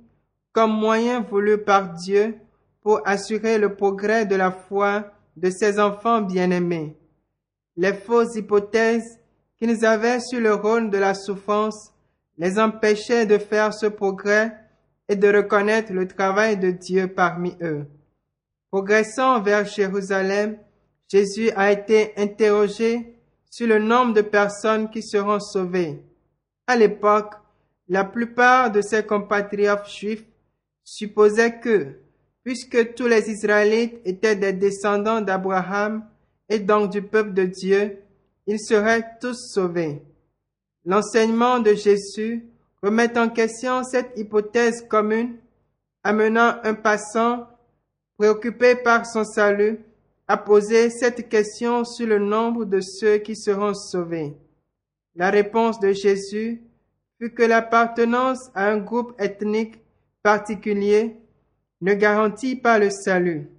comme 0.53 0.71
moyen 0.71 1.19
voulu 1.19 1.57
par 1.57 1.93
Dieu 1.93 2.35
pour 2.81 3.01
assurer 3.05 3.57
le 3.57 3.75
progrès 3.75 4.25
de 4.25 4.35
la 4.35 4.51
foi 4.51 5.11
de 5.35 5.49
ses 5.49 5.77
enfants 5.79 6.21
bien-aimés. 6.21 6.95
Les 7.75 7.93
fausses 7.93 8.35
hypothèses 8.35 9.19
qu'ils 9.59 9.85
avaient 9.85 10.21
sur 10.21 10.39
le 10.39 10.53
rôle 10.53 10.89
de 10.89 10.97
la 10.97 11.13
souffrance 11.13 11.92
les 12.37 12.59
empêchaient 12.59 13.25
de 13.25 13.37
faire 13.37 13.73
ce 13.73 13.85
progrès 13.85 14.53
et 15.07 15.15
de 15.15 15.27
reconnaître 15.27 15.93
le 15.93 16.07
travail 16.07 16.57
de 16.57 16.71
Dieu 16.71 17.07
parmi 17.07 17.55
eux. 17.61 17.85
Progressant 18.71 19.41
vers 19.41 19.65
Jérusalem, 19.65 20.57
Jésus 21.07 21.51
a 21.55 21.71
été 21.71 22.13
interrogé 22.17 23.19
sur 23.51 23.67
le 23.67 23.77
nombre 23.77 24.13
de 24.13 24.21
personnes 24.21 24.89
qui 24.89 25.03
seront 25.03 25.39
sauvées. 25.39 26.01
À 26.65 26.75
l'époque, 26.75 27.33
la 27.87 28.03
plupart 28.03 28.71
de 28.71 28.81
ses 28.81 29.03
compatriotes 29.03 29.87
juifs 29.87 30.25
supposaient 30.83 31.59
que, 31.59 31.99
puisque 32.43 32.95
tous 32.95 33.07
les 33.07 33.29
Israélites 33.29 33.99
étaient 34.05 34.35
des 34.35 34.53
descendants 34.53 35.21
d'Abraham 35.21 36.03
et 36.49 36.59
donc 36.59 36.91
du 36.91 37.01
peuple 37.01 37.33
de 37.33 37.43
Dieu, 37.43 37.99
ils 38.47 38.59
seraient 38.59 39.05
tous 39.21 39.51
sauvés. 39.53 40.01
L'enseignement 40.85 41.59
de 41.59 41.73
Jésus 41.73 42.45
remet 42.81 43.17
en 43.17 43.29
question 43.29 43.83
cette 43.83 44.11
hypothèse 44.17 44.85
commune, 44.89 45.37
amenant 46.03 46.55
un 46.63 46.73
passant 46.73 47.47
préoccupé 48.17 48.75
par 48.75 49.05
son 49.05 49.23
salut 49.23 49.79
a 50.27 50.37
posé 50.37 50.89
cette 50.89 51.29
question 51.29 51.85
sur 51.85 52.07
le 52.07 52.19
nombre 52.19 52.65
de 52.65 52.81
ceux 52.81 53.17
qui 53.17 53.35
seront 53.35 53.73
sauvés. 53.73 54.35
La 55.15 55.29
réponse 55.29 55.79
de 55.79 55.93
Jésus 55.93 56.61
fut 57.19 57.33
que 57.33 57.43
l'appartenance 57.43 58.49
à 58.55 58.69
un 58.69 58.77
groupe 58.77 59.13
ethnique 59.19 59.79
particulier 60.21 61.17
ne 61.81 61.93
garantit 61.93 62.55
pas 62.55 62.79
le 62.79 62.89
salut. 62.89 63.49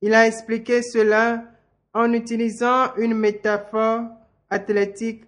Il 0.00 0.14
a 0.14 0.26
expliqué 0.26 0.82
cela 0.82 1.44
en 1.94 2.12
utilisant 2.12 2.94
une 2.96 3.14
métaphore 3.14 4.02
athlétique 4.50 5.24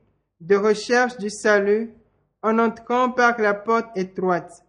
de 0.46 0.56
recherche 0.56 1.16
du 1.16 1.30
salut 1.30 1.90
en 2.42 2.58
entrant 2.58 3.10
par 3.10 3.40
la 3.40 3.54
porte 3.54 3.96
étroite. 3.96 4.62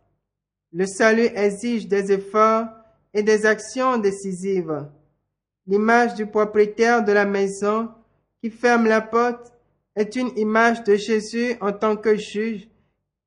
Le 0.71 0.85
salut 0.85 1.29
exige 1.35 1.87
des 1.87 2.13
efforts 2.13 2.67
et 3.13 3.23
des 3.23 3.45
actions 3.45 3.97
décisives. 3.97 4.87
L'image 5.67 6.15
du 6.15 6.25
propriétaire 6.25 7.03
de 7.03 7.11
la 7.11 7.25
maison 7.25 7.89
qui 8.41 8.49
ferme 8.49 8.85
la 8.85 9.01
porte 9.01 9.51
est 9.95 10.15
une 10.15 10.37
image 10.37 10.83
de 10.83 10.95
Jésus 10.95 11.55
en 11.59 11.73
tant 11.73 11.97
que 11.97 12.15
juge 12.15 12.69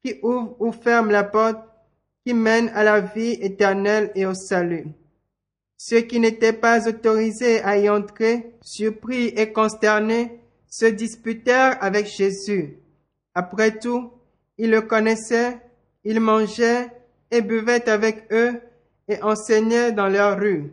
qui 0.02 0.18
ouvre 0.22 0.56
ou 0.58 0.72
ferme 0.72 1.10
la 1.10 1.24
porte 1.24 1.60
qui 2.24 2.32
mène 2.32 2.70
à 2.74 2.82
la 2.82 3.00
vie 3.00 3.38
éternelle 3.40 4.10
et 4.14 4.24
au 4.24 4.34
salut. 4.34 4.86
Ceux 5.76 6.00
qui 6.00 6.18
n'étaient 6.18 6.52
pas 6.52 6.88
autorisés 6.88 7.62
à 7.62 7.76
y 7.78 7.88
entrer, 7.88 8.54
surpris 8.62 9.28
et 9.36 9.52
consternés, 9.52 10.40
se 10.68 10.86
disputèrent 10.86 11.82
avec 11.82 12.06
Jésus. 12.06 12.78
Après 13.34 13.78
tout, 13.78 14.10
ils 14.58 14.70
le 14.70 14.82
connaissaient, 14.82 15.58
ils 16.04 16.20
mangeaient 16.20 16.90
et 17.30 17.40
buvaient 17.40 17.88
avec 17.88 18.26
eux 18.32 18.60
et 19.08 19.22
enseignaient 19.22 19.92
dans 19.92 20.08
leurs 20.08 20.38
rues. 20.38 20.72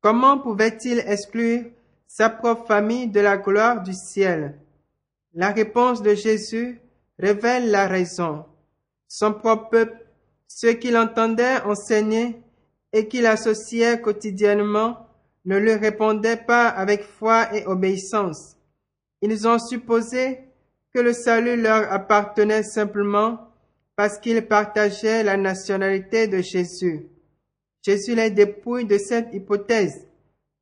Comment 0.00 0.38
pouvait-il 0.38 0.98
exclure 1.06 1.64
sa 2.06 2.28
propre 2.28 2.66
famille 2.66 3.08
de 3.08 3.20
la 3.20 3.36
gloire 3.36 3.82
du 3.82 3.92
ciel? 3.92 4.58
La 5.34 5.50
réponse 5.50 6.02
de 6.02 6.14
Jésus 6.14 6.80
révèle 7.18 7.70
la 7.70 7.88
raison. 7.88 8.44
Son 9.08 9.32
propre 9.32 9.70
peuple, 9.70 10.06
ceux 10.46 10.74
qui 10.74 10.90
l'entendaient 10.90 11.60
enseigner 11.62 12.40
et 12.92 13.08
qui 13.08 13.20
l'associaient 13.20 14.00
quotidiennement, 14.00 15.08
ne 15.44 15.58
lui 15.58 15.72
répondaient 15.72 16.36
pas 16.44 16.68
avec 16.68 17.02
foi 17.02 17.54
et 17.54 17.66
obéissance. 17.66 18.56
Ils 19.20 19.46
ont 19.46 19.58
supposé 19.58 20.40
que 20.94 21.00
le 21.00 21.12
salut 21.12 21.60
leur 21.60 21.92
appartenait 21.92 22.62
simplement 22.62 23.50
parce 23.96 24.18
qu'ils 24.18 24.46
partageaient 24.46 25.22
la 25.22 25.36
nationalité 25.36 26.26
de 26.28 26.40
Jésus. 26.40 27.06
Jésus 27.82 28.14
les 28.14 28.30
dépouille 28.30 28.86
de 28.86 28.98
cette 28.98 29.32
hypothèse. 29.32 30.06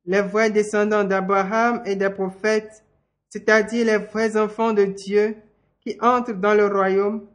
Les 0.05 0.21
vrais 0.21 0.51
descendants 0.51 1.03
d'Abraham 1.03 1.81
et 1.85 1.95
des 1.95 2.09
prophètes, 2.09 2.83
c'est-à-dire 3.29 3.85
les 3.85 3.97
vrais 3.97 4.35
enfants 4.37 4.73
de 4.73 4.83
Dieu 4.83 5.37
qui 5.81 5.97
entrent 6.01 6.33
dans 6.33 6.53
le 6.53 6.67
royaume, 6.67 7.25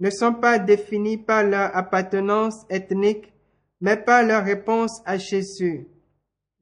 ne 0.00 0.10
sont 0.10 0.34
pas 0.34 0.58
définis 0.58 1.16
par 1.16 1.44
leur 1.44 1.74
appartenance 1.76 2.64
ethnique, 2.70 3.32
mais 3.80 3.96
par 3.96 4.22
leur 4.22 4.44
réponse 4.44 5.00
à 5.04 5.16
Jésus. 5.18 5.86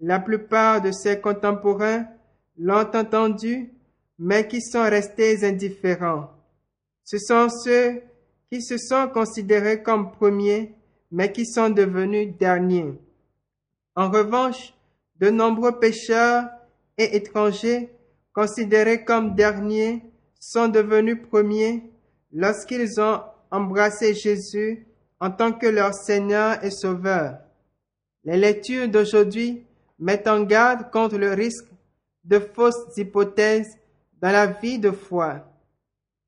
La 0.00 0.20
plupart 0.20 0.82
de 0.82 0.92
ses 0.92 1.20
contemporains 1.20 2.06
l'ont 2.58 2.90
entendu, 2.94 3.70
mais 4.18 4.46
qui 4.46 4.60
sont 4.60 4.82
restés 4.82 5.44
indifférents. 5.44 6.30
Ce 7.04 7.18
sont 7.18 7.48
ceux 7.48 8.02
qui 8.50 8.62
se 8.62 8.78
sont 8.78 9.08
considérés 9.08 9.82
comme 9.82 10.12
premiers, 10.12 10.74
mais 11.10 11.32
qui 11.32 11.46
sont 11.46 11.70
devenus 11.70 12.36
derniers. 12.38 12.98
En 13.94 14.10
revanche, 14.10 14.74
de 15.18 15.30
nombreux 15.30 15.78
pécheurs 15.78 16.44
et 16.98 17.16
étrangers, 17.16 17.90
considérés 18.32 19.04
comme 19.04 19.34
derniers, 19.34 20.02
sont 20.38 20.68
devenus 20.68 21.18
premiers 21.30 21.82
lorsqu'ils 22.32 23.00
ont 23.00 23.20
embrassé 23.50 24.14
Jésus 24.14 24.86
en 25.20 25.30
tant 25.30 25.52
que 25.52 25.66
leur 25.66 25.94
Seigneur 25.94 26.62
et 26.62 26.70
Sauveur. 26.70 27.38
Les 28.24 28.36
lectures 28.36 28.88
d'aujourd'hui 28.88 29.65
mettent 29.98 30.28
en 30.28 30.42
garde 30.42 30.90
contre 30.90 31.16
le 31.16 31.32
risque 31.32 31.66
de 32.24 32.38
fausses 32.38 32.96
hypothèses 32.96 33.78
dans 34.20 34.30
la 34.30 34.46
vie 34.46 34.78
de 34.78 34.90
foi. 34.90 35.44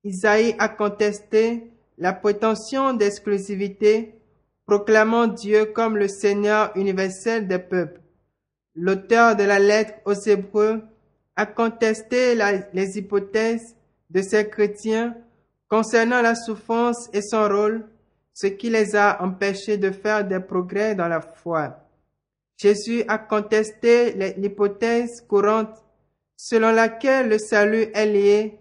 Isaïe 0.05 0.55
a 0.59 0.69
contesté 0.69 1.71
la 1.99 2.13
prétention 2.13 2.95
d'exclusivité, 2.95 4.15
proclamant 4.67 5.27
Dieu 5.27 5.67
comme 5.67 5.97
le 5.97 6.09
Seigneur 6.09 6.71
universel 6.77 7.49
des 7.49 7.59
peuples. 7.59 8.01
L'auteur 8.75 9.35
de 9.35 9.43
la 9.43 9.59
lettre 9.59 9.95
aux 10.05 10.13
Hébreux 10.13 10.83
a 11.35 11.47
contesté 11.47 12.37
les 12.73 12.99
hypothèses 12.99 13.75
de 14.11 14.23
ces 14.23 14.49
chrétiens 14.49 15.17
concernant 15.69 16.23
la 16.23 16.35
souffrance 16.35 17.09
et 17.13 17.23
son 17.23 17.49
rôle, 17.49 17.87
ce 18.33 18.47
qui 18.47 18.71
les 18.71 18.95
a 18.95 19.23
empêchés 19.23 19.77
de 19.77 19.91
faire 19.91 20.25
des 20.25 20.41
progrès 20.41 20.95
dans 20.95 21.09
la 21.09 21.21
foi. 21.21 21.88
Jésus 22.59 23.05
a 23.07 23.19
contesté 23.19 24.13
l'hypothèse 24.37 25.21
courante 25.29 25.85
selon 26.37 26.73
laquelle 26.73 27.29
le 27.29 27.39
salut 27.39 27.87
est 27.95 28.07
lié 28.07 28.59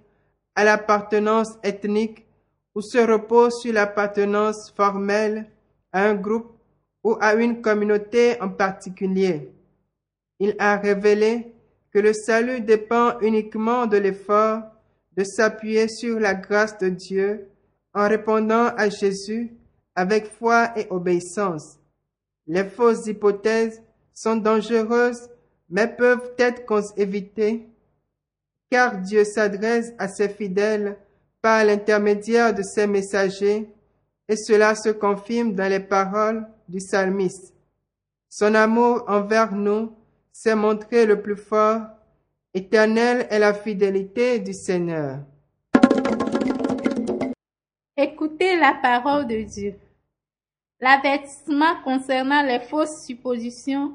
à 0.56 0.64
l'appartenance 0.64 1.58
ethnique 1.64 2.28
ou 2.76 2.82
se 2.82 3.00
repose 3.00 3.60
sur 3.60 3.74
l'appartenance 3.74 4.72
formelle 4.76 5.50
à 5.92 6.04
un 6.04 6.14
groupe 6.14 6.52
ou 7.04 7.18
à 7.20 7.34
une 7.34 7.60
communauté 7.60 8.40
en 8.40 8.50
particulier. 8.50 9.52
Il 10.40 10.56
a 10.60 10.78
révélé 10.78 11.56
que 11.92 11.98
le 11.98 12.14
salut 12.14 12.62
dépend 12.62 13.20
uniquement 13.22 13.88
de 13.88 13.98
l'effort 13.98 14.62
de 15.16 15.24
s'appuyer 15.24 15.88
sur 15.88 16.20
la 16.20 16.36
grâce 16.36 16.78
de 16.78 16.90
Dieu 16.90 17.48
en 17.96 18.08
répondant 18.08 18.68
à 18.78 18.90
Jésus 18.90 19.58
avec 19.96 20.28
foi 20.28 20.72
et 20.78 20.86
obéissance. 20.92 21.80
Les 22.46 22.64
fausses 22.64 23.08
hypothèses 23.08 23.82
sont 24.18 24.36
dangereuses 24.38 25.30
mais 25.70 25.88
peuvent 25.88 26.32
être 26.40 26.64
évitées 26.98 27.68
car 28.72 28.98
Dieu 28.98 29.24
s'adresse 29.24 29.94
à 30.00 30.08
ses 30.08 30.28
fidèles 30.28 30.98
par 31.40 31.64
l'intermédiaire 31.64 32.56
de 32.56 32.64
ses 32.64 32.88
messagers 32.88 33.70
et 34.28 34.36
cela 34.36 34.74
se 34.74 34.90
confirme 34.90 35.54
dans 35.54 35.70
les 35.70 35.80
paroles 35.80 36.48
du 36.68 36.80
psalmiste. 36.80 37.54
Son 38.28 38.56
amour 38.56 39.04
envers 39.08 39.54
nous 39.54 39.96
s'est 40.34 40.56
montré 40.56 41.06
le 41.06 41.22
plus 41.22 41.38
fort 41.38 41.84
Éternelle 42.56 43.28
est 43.30 43.38
la 43.38 43.54
fidélité 43.54 44.40
du 44.40 44.52
Seigneur. 44.52 45.20
Écoutez 47.96 48.58
la 48.58 48.74
parole 48.82 49.28
de 49.28 49.44
Dieu. 49.44 49.76
L'avertissement 50.80 51.84
concernant 51.84 52.42
les 52.42 52.62
fausses 52.62 53.06
suppositions 53.06 53.94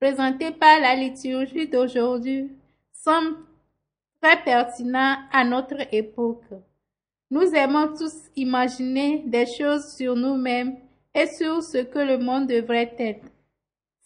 présentées 0.00 0.52
par 0.52 0.80
la 0.80 0.94
liturgie 0.94 1.68
d'aujourd'hui 1.68 2.50
semble 2.92 3.36
très 4.20 4.42
pertinent 4.42 5.16
à 5.32 5.44
notre 5.44 5.92
époque. 5.92 6.44
Nous 7.30 7.54
aimons 7.54 7.88
tous 7.96 8.14
imaginer 8.36 9.22
des 9.26 9.46
choses 9.46 9.94
sur 9.94 10.16
nous-mêmes 10.16 10.76
et 11.14 11.26
sur 11.26 11.62
ce 11.62 11.78
que 11.78 11.98
le 11.98 12.18
monde 12.18 12.46
devrait 12.46 12.94
être. 12.98 13.26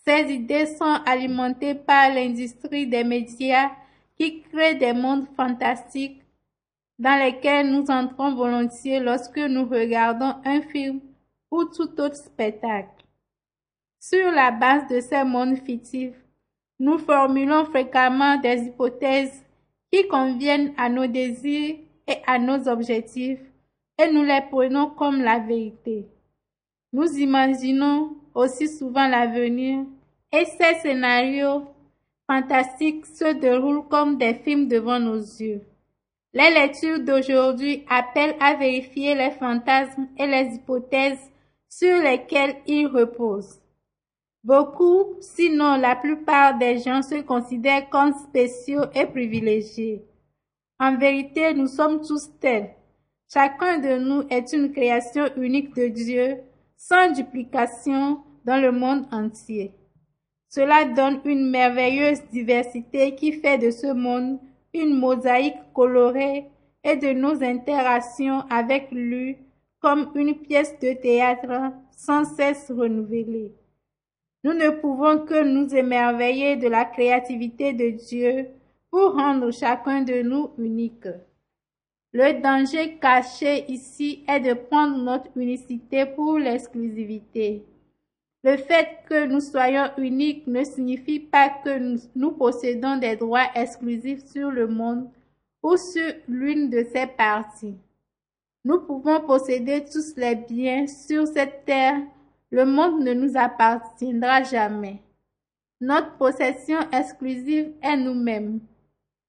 Ces 0.04 0.32
idées 0.32 0.66
sont 0.66 0.98
alimentées 1.06 1.74
par 1.74 2.12
l'industrie 2.12 2.86
des 2.86 3.04
médias 3.04 3.70
qui 4.18 4.42
crée 4.42 4.74
des 4.74 4.92
mondes 4.92 5.26
fantastiques 5.36 6.20
dans 6.98 7.18
lesquels 7.18 7.70
nous 7.70 7.86
entrons 7.88 8.34
volontiers 8.34 9.00
lorsque 9.00 9.38
nous 9.38 9.64
regardons 9.64 10.34
un 10.44 10.60
film 10.62 11.00
ou 11.50 11.64
tout 11.64 12.00
autre 12.00 12.16
spectacle. 12.16 13.01
Sur 14.04 14.32
la 14.32 14.50
base 14.50 14.88
de 14.88 14.98
ces 14.98 15.22
mondes 15.22 15.58
fictifs, 15.64 16.16
nous 16.80 16.98
formulons 16.98 17.64
fréquemment 17.66 18.36
des 18.36 18.64
hypothèses 18.64 19.44
qui 19.92 20.08
conviennent 20.08 20.74
à 20.76 20.88
nos 20.88 21.06
désirs 21.06 21.76
et 22.08 22.16
à 22.26 22.40
nos 22.40 22.66
objectifs 22.66 23.38
et 24.02 24.10
nous 24.10 24.24
les 24.24 24.40
prenons 24.50 24.90
comme 24.90 25.22
la 25.22 25.38
vérité. 25.38 26.08
Nous 26.92 27.16
imaginons 27.16 28.16
aussi 28.34 28.66
souvent 28.66 29.06
l'avenir 29.06 29.84
et 30.32 30.46
ces 30.46 30.80
scénarios 30.80 31.68
fantastiques 32.28 33.06
se 33.06 33.32
déroulent 33.34 33.86
comme 33.86 34.18
des 34.18 34.34
films 34.34 34.66
devant 34.66 34.98
nos 34.98 35.20
yeux. 35.20 35.62
Les 36.34 36.50
lectures 36.50 36.98
d'aujourd'hui 36.98 37.84
appellent 37.88 38.34
à 38.40 38.54
vérifier 38.54 39.14
les 39.14 39.30
fantasmes 39.30 40.08
et 40.18 40.26
les 40.26 40.56
hypothèses 40.56 41.30
sur 41.68 42.02
lesquelles 42.02 42.56
ils 42.66 42.88
reposent. 42.88 43.61
Beaucoup, 44.44 45.14
sinon 45.20 45.76
la 45.76 45.94
plupart 45.94 46.58
des 46.58 46.78
gens 46.78 47.02
se 47.02 47.20
considèrent 47.22 47.88
comme 47.90 48.12
spéciaux 48.12 48.84
et 48.94 49.06
privilégiés. 49.06 50.04
En 50.80 50.96
vérité, 50.96 51.54
nous 51.54 51.68
sommes 51.68 52.00
tous 52.00 52.28
tels. 52.40 52.74
Chacun 53.32 53.78
de 53.78 53.98
nous 53.98 54.24
est 54.30 54.52
une 54.52 54.72
création 54.72 55.26
unique 55.36 55.74
de 55.76 55.86
Dieu, 55.86 56.38
sans 56.76 57.12
duplication 57.12 58.18
dans 58.44 58.60
le 58.60 58.72
monde 58.72 59.06
entier. 59.12 59.72
Cela 60.48 60.86
donne 60.86 61.20
une 61.24 61.48
merveilleuse 61.48 62.22
diversité 62.32 63.14
qui 63.14 63.32
fait 63.32 63.58
de 63.58 63.70
ce 63.70 63.92
monde 63.92 64.40
une 64.74 64.98
mosaïque 64.98 65.72
colorée 65.72 66.50
et 66.82 66.96
de 66.96 67.12
nos 67.12 67.42
interactions 67.44 68.40
avec 68.50 68.90
lui 68.90 69.38
comme 69.80 70.10
une 70.16 70.34
pièce 70.34 70.78
de 70.80 70.92
théâtre 70.94 71.72
sans 71.96 72.24
cesse 72.24 72.70
renouvelée. 72.70 73.54
Nous 74.44 74.54
ne 74.54 74.70
pouvons 74.70 75.24
que 75.24 75.44
nous 75.44 75.74
émerveiller 75.74 76.56
de 76.56 76.68
la 76.68 76.84
créativité 76.84 77.72
de 77.72 77.90
Dieu 77.90 78.48
pour 78.90 79.14
rendre 79.14 79.50
chacun 79.52 80.02
de 80.02 80.22
nous 80.22 80.50
unique. 80.58 81.06
Le 82.12 82.42
danger 82.42 82.98
caché 83.00 83.64
ici 83.68 84.24
est 84.28 84.40
de 84.40 84.52
prendre 84.52 84.98
notre 84.98 85.30
unicité 85.36 86.04
pour 86.04 86.38
l'exclusivité. 86.38 87.64
Le 88.44 88.56
fait 88.56 88.98
que 89.08 89.26
nous 89.26 89.40
soyons 89.40 89.88
uniques 89.96 90.46
ne 90.48 90.64
signifie 90.64 91.20
pas 91.20 91.48
que 91.48 91.96
nous, 92.14 92.32
possédons 92.32 92.96
des 92.96 93.16
droits 93.16 93.46
exclusifs 93.54 94.26
sur 94.26 94.50
le 94.50 94.66
monde 94.66 95.08
ou 95.62 95.76
sur 95.76 96.12
l'une 96.26 96.68
de 96.68 96.84
ses 96.92 97.06
parties. 97.06 97.76
Nous 98.64 98.80
pouvons 98.80 99.20
posséder 99.20 99.84
tous 99.84 100.16
les 100.16 100.34
biens 100.34 100.86
sur 100.88 101.26
cette 101.28 101.64
terre. 101.64 102.00
Le 102.52 102.66
monde 102.66 103.00
ne 103.02 103.14
nous 103.14 103.38
appartiendra 103.38 104.42
jamais. 104.42 105.02
Notre 105.80 106.18
possession 106.18 106.78
exclusive 106.92 107.72
est 107.82 107.96
nous-mêmes. 107.96 108.60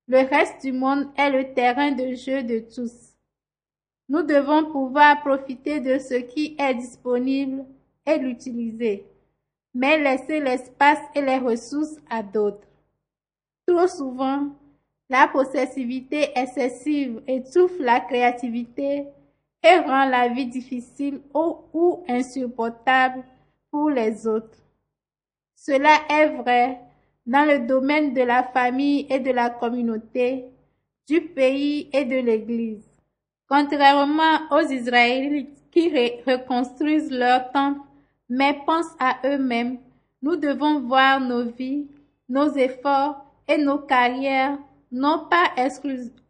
Le 0.10 0.18
reste 0.18 0.62
du 0.62 0.74
monde 0.74 1.08
est 1.18 1.30
le 1.30 1.54
terrain 1.54 1.92
de 1.92 2.16
jeu 2.16 2.44
de 2.44 2.60
tous. 2.60 3.16
Nous 4.10 4.24
devons 4.24 4.70
pouvoir 4.70 5.22
profiter 5.22 5.80
de 5.80 6.00
ce 6.00 6.16
qui 6.16 6.58
est 6.60 6.76
disponible 6.76 7.64
et 8.06 8.18
l'utiliser, 8.18 9.08
mais 9.74 9.98
laisser 9.98 10.42
l'espace 10.42 11.00
et 11.16 11.22
les 11.22 11.38
ressources 11.38 11.96
à 12.10 12.22
d'autres. 12.22 12.68
Trop 13.66 13.88
souvent, 13.88 14.50
la 15.10 15.30
possessivité 15.30 16.38
excessive 16.38 17.22
étouffe 17.26 17.80
la 17.80 18.02
créativité 18.02 19.06
et 19.64 19.80
rend 19.80 20.06
la 20.06 20.28
vie 20.28 20.48
difficile 20.48 21.22
ou, 21.34 22.04
insupportable 22.08 23.24
pour 23.72 23.90
les 23.90 24.28
autres. 24.28 24.58
Cela 25.56 26.00
est 26.10 26.30
vrai 26.30 26.80
dans 27.26 27.48
le 27.48 27.66
domaine 27.66 28.14
de 28.14 28.22
la 28.22 28.44
famille 28.44 29.08
et 29.10 29.20
de 29.20 29.32
la 29.32 29.50
communauté, 29.50 30.46
du 31.08 31.22
pays 31.22 31.90
et 31.94 32.04
de 32.04 32.18
l'Église. 32.18 32.86
Contrairement 33.48 34.40
aux 34.52 34.68
Israélites 34.70 35.58
qui 35.72 35.90
reconstruisent 35.90 37.12
leur 37.12 37.52
temple 37.52 37.80
mais 38.30 38.58
pensent 38.66 38.96
à 39.00 39.18
eux-mêmes, 39.26 39.78
nous 40.22 40.36
devons 40.36 40.80
voir 40.82 41.20
nos 41.20 41.46
vies, 41.46 41.88
nos 42.30 42.54
efforts 42.56 43.26
et 43.48 43.58
nos 43.58 43.80
carrières 43.80 44.58
non 44.92 45.28
pas 45.30 45.52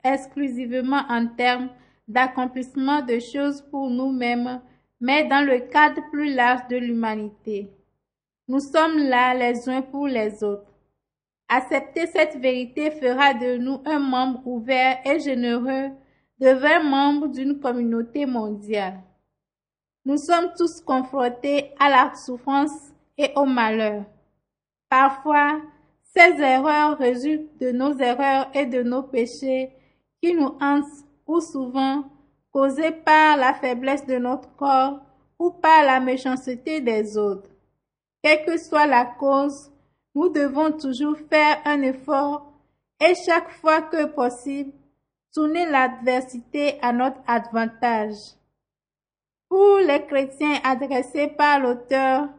exclusivement 0.03 1.03
en 1.09 1.27
termes 1.27 1.69
d'accomplissement 2.07 3.01
de 3.01 3.19
choses 3.19 3.61
pour 3.69 3.89
nous-mêmes, 3.89 4.61
mais 4.99 5.25
dans 5.25 5.45
le 5.45 5.59
cadre 5.59 6.01
plus 6.11 6.33
large 6.33 6.67
de 6.69 6.77
l'humanité. 6.77 7.69
Nous 8.47 8.59
sommes 8.59 8.97
là 8.97 9.33
les 9.33 9.69
uns 9.69 9.81
pour 9.81 10.07
les 10.07 10.43
autres. 10.43 10.71
Accepter 11.49 12.07
cette 12.07 12.37
vérité 12.37 12.91
fera 12.91 13.33
de 13.33 13.57
nous 13.57 13.81
un 13.85 13.99
membre 13.99 14.45
ouvert 14.47 14.99
et 15.05 15.19
généreux, 15.19 15.91
de 16.39 16.49
vrais 16.49 16.83
membres 16.83 17.27
d'une 17.27 17.59
communauté 17.59 18.25
mondiale. 18.25 18.99
Nous 20.05 20.17
sommes 20.17 20.51
tous 20.57 20.81
confrontés 20.81 21.71
à 21.79 21.89
la 21.89 22.13
souffrance 22.15 22.91
et 23.17 23.31
au 23.35 23.45
malheur. 23.45 24.03
Parfois, 24.89 25.61
ces 26.03 26.41
erreurs 26.41 26.97
résultent 26.97 27.59
de 27.61 27.71
nos 27.71 27.97
erreurs 27.97 28.49
et 28.53 28.65
de 28.65 28.83
nos 28.83 29.03
péchés 29.03 29.71
qui 30.21 30.33
nous 30.33 30.57
hantent 30.59 31.05
ou 31.27 31.39
souvent 31.39 32.03
causés 32.51 32.91
par 32.91 33.37
la 33.37 33.53
faiblesse 33.53 34.05
de 34.05 34.17
notre 34.17 34.55
corps 34.55 34.99
ou 35.39 35.51
par 35.51 35.83
la 35.83 35.99
méchanceté 35.99 36.81
des 36.81 37.17
autres. 37.17 37.49
Quelle 38.21 38.45
que 38.45 38.57
soit 38.57 38.85
la 38.85 39.05
cause, 39.05 39.71
nous 40.15 40.29
devons 40.29 40.71
toujours 40.71 41.17
faire 41.29 41.57
un 41.65 41.81
effort 41.81 42.53
et 43.01 43.15
chaque 43.25 43.51
fois 43.51 43.81
que 43.81 44.05
possible, 44.05 44.71
tourner 45.33 45.65
l'adversité 45.65 46.79
à 46.81 46.93
notre 46.93 47.19
avantage. 47.27 48.15
Pour 49.49 49.77
les 49.77 50.05
chrétiens 50.05 50.59
adressés 50.63 51.27
par 51.27 51.59
l'auteur 51.59 52.29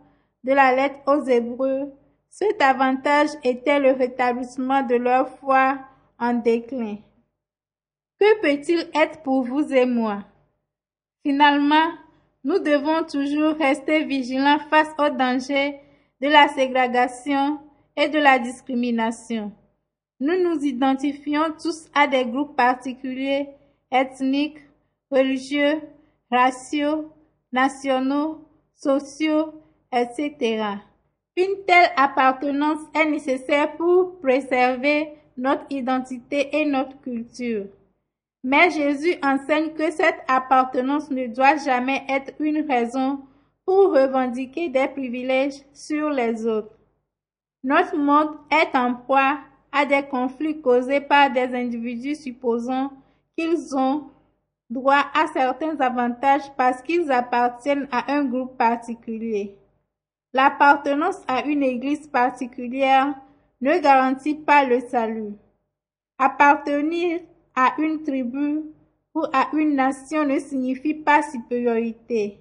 de 0.44 0.52
la 0.52 0.74
lettre 0.74 1.00
aux 1.06 1.24
Hébreux, 1.24 1.92
cet 2.30 2.62
avantage 2.62 3.30
était 3.42 3.78
le 3.78 3.92
rétablissement 3.92 4.82
de 4.82 4.96
leur 4.96 5.28
foi 5.38 5.78
en 6.18 6.34
déclin. 6.34 6.96
Que 8.20 8.40
peut-il 8.40 8.88
être 8.94 9.22
pour 9.22 9.42
vous 9.42 9.72
et 9.72 9.86
moi? 9.86 10.24
Finalement, 11.26 11.92
nous 12.44 12.58
devons 12.58 13.04
toujours 13.04 13.56
rester 13.56 14.04
vigilants 14.04 14.58
face 14.70 14.90
au 14.98 15.08
danger 15.10 15.80
de 16.20 16.28
la 16.28 16.48
ségrégation 16.48 17.58
et 17.96 18.08
de 18.08 18.18
la 18.18 18.38
discrimination. 18.38 19.52
Nous 20.20 20.42
nous 20.42 20.64
identifions 20.64 21.52
tous 21.60 21.88
à 21.94 22.06
des 22.06 22.24
groupes 22.24 22.56
particuliers, 22.56 23.48
ethniques, 23.90 24.60
religieux, 25.10 25.80
raciaux, 26.30 27.10
nationaux, 27.52 28.46
sociaux, 28.74 29.52
etc. 29.92 30.64
Une 31.36 31.64
telle 31.66 31.90
appartenance 31.96 32.80
est 32.94 33.10
nécessaire 33.10 33.76
pour 33.76 34.20
préserver 34.20 35.12
notre 35.36 35.64
identité 35.70 36.56
et 36.56 36.64
notre 36.64 37.00
culture. 37.00 37.66
Mais 38.44 38.70
Jésus 38.70 39.14
enseigne 39.22 39.72
que 39.72 39.90
cette 39.90 40.22
appartenance 40.28 41.10
ne 41.10 41.26
doit 41.26 41.56
jamais 41.56 42.04
être 42.10 42.34
une 42.38 42.70
raison 42.70 43.20
pour 43.64 43.94
revendiquer 43.94 44.68
des 44.68 44.86
privilèges 44.86 45.62
sur 45.72 46.10
les 46.10 46.46
autres. 46.46 46.76
Notre 47.62 47.96
monde 47.96 48.36
est 48.50 48.76
en 48.76 48.94
proie 48.94 49.38
à 49.72 49.86
des 49.86 50.02
conflits 50.02 50.60
causés 50.60 51.00
par 51.00 51.32
des 51.32 51.54
individus 51.54 52.16
supposant 52.16 52.92
qu'ils 53.34 53.74
ont 53.74 54.10
droit 54.68 55.06
à 55.14 55.26
certains 55.32 55.80
avantages 55.80 56.52
parce 56.58 56.82
qu'ils 56.82 57.10
appartiennent 57.10 57.88
à 57.90 58.12
un 58.12 58.24
groupe 58.24 58.58
particulier. 58.58 59.56
L'appartenance 60.34 61.22
à 61.26 61.46
une 61.46 61.62
église 61.62 62.06
particulière 62.08 63.14
ne 63.62 63.78
garantit 63.78 64.34
pas 64.34 64.64
le 64.66 64.80
salut. 64.80 65.32
Appartenir 66.18 67.20
à 67.54 67.74
une 67.78 68.02
tribu 68.02 68.62
ou 69.14 69.24
à 69.32 69.48
une 69.52 69.76
nation 69.76 70.24
ne 70.24 70.38
signifie 70.38 70.94
pas 70.94 71.22
supériorité. 71.22 72.40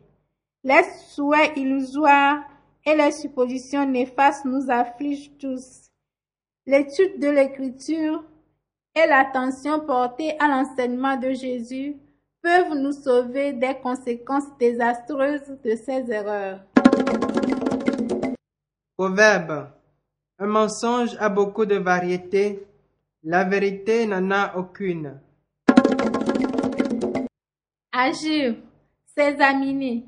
Les 0.63 0.83
souhaits 1.07 1.57
illusoires 1.57 2.41
et 2.85 2.95
les 2.95 3.11
suppositions 3.11 3.85
néfastes 3.85 4.45
nous 4.45 4.69
affligent 4.69 5.31
tous. 5.39 5.91
L'étude 6.65 7.19
de 7.19 7.29
l'écriture 7.29 8.23
et 8.95 9.07
l'attention 9.07 9.79
portée 9.81 10.39
à 10.39 10.47
l'enseignement 10.47 11.17
de 11.17 11.31
Jésus 11.31 11.97
peuvent 12.41 12.75
nous 12.75 12.91
sauver 12.91 13.53
des 13.53 13.75
conséquences 13.81 14.57
désastreuses 14.59 15.57
de 15.63 15.75
ces 15.75 16.11
erreurs. 16.11 16.59
Proverbe. 18.97 19.69
Un 20.39 20.47
mensonge 20.47 21.15
a 21.19 21.29
beaucoup 21.29 21.65
de 21.65 21.75
variétés, 21.75 22.65
la 23.23 23.45
vérité 23.45 24.05
n'en 24.05 24.31
a 24.31 24.57
aucune. 24.57 25.19
Agir, 27.91 28.55
s'examiner. 29.15 30.05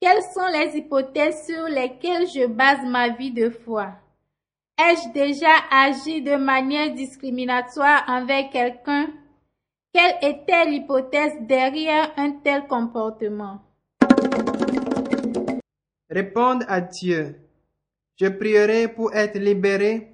Quelles 0.00 0.22
sont 0.34 0.46
les 0.52 0.76
hypothèses 0.76 1.46
sur 1.46 1.64
lesquelles 1.68 2.26
je 2.28 2.46
base 2.46 2.84
ma 2.86 3.08
vie 3.10 3.30
de 3.30 3.50
foi? 3.50 3.92
Ai-je 4.78 5.12
déjà 5.12 5.54
agi 5.70 6.22
de 6.22 6.36
manière 6.36 6.92
discriminatoire 6.94 8.04
envers 8.08 8.50
quelqu'un? 8.50 9.08
Quelle 9.92 10.16
était 10.22 10.64
l'hypothèse 10.66 11.34
derrière 11.40 12.12
un 12.16 12.32
tel 12.32 12.66
comportement? 12.66 13.62
Répondre 16.08 16.64
à 16.68 16.80
Dieu. 16.80 17.36
Je 18.16 18.26
prierai 18.26 18.88
pour 18.88 19.14
être 19.14 19.38
libéré 19.38 20.09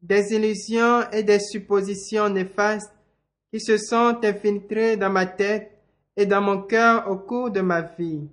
des 0.00 0.34
illusions 0.34 1.08
et 1.10 1.22
des 1.22 1.40
suppositions 1.40 2.28
néfastes 2.28 2.92
qui 3.52 3.60
se 3.60 3.76
sont 3.76 4.18
infiltrées 4.22 4.96
dans 4.96 5.10
ma 5.10 5.26
tête 5.26 5.72
et 6.16 6.26
dans 6.26 6.40
mon 6.40 6.62
cœur 6.62 7.10
au 7.10 7.16
cours 7.16 7.50
de 7.50 7.60
ma 7.60 7.82
vie. 7.82 8.28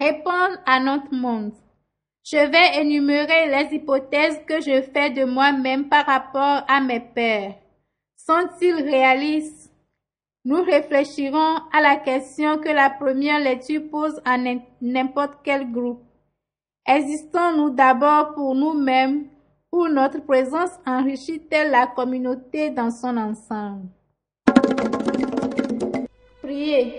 Répondre 0.00 0.58
à 0.66 0.80
notre 0.80 1.12
monde. 1.14 1.52
Je 2.24 2.36
vais 2.36 2.80
énumérer 2.80 3.48
les 3.48 3.76
hypothèses 3.76 4.40
que 4.46 4.60
je 4.60 4.82
fais 4.82 5.10
de 5.10 5.24
moi-même 5.24 5.88
par 5.88 6.06
rapport 6.06 6.64
à 6.68 6.80
mes 6.80 7.00
pères. 7.00 7.54
Sont-ils 8.16 8.82
réalistes? 8.82 9.70
Nous 10.46 10.62
réfléchirons 10.62 11.56
à 11.72 11.80
la 11.80 11.96
question 11.96 12.58
que 12.58 12.68
la 12.68 12.90
première 12.90 13.40
lecture 13.40 13.82
pose 13.90 14.20
à 14.24 14.36
n'importe 14.80 15.38
quel 15.42 15.70
groupe. 15.70 16.03
Existons-nous 16.86 17.70
d'abord 17.70 18.34
pour 18.34 18.54
nous-mêmes 18.54 19.24
ou 19.72 19.88
notre 19.88 20.20
présence 20.20 20.70
enrichit-elle 20.86 21.70
la 21.70 21.86
communauté 21.86 22.68
dans 22.68 22.90
son 22.90 23.16
ensemble 23.16 23.88
Priez. 26.42 26.92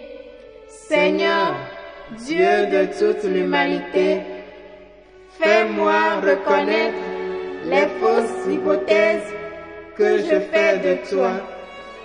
Seigneur, 0.67 1.54
Dieu 2.17 2.65
de 2.65 2.86
toute 2.98 3.24
l'humanité, 3.26 4.21
fais-moi 5.39 6.15
reconnaître 6.15 6.98
les 7.65 7.86
fausses 8.00 8.52
hypothèses 8.52 9.34
que 9.95 10.17
je 10.17 10.39
fais 10.39 10.80
de 10.80 11.10
toi, 11.10 11.34